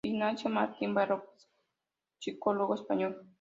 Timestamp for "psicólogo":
2.17-2.73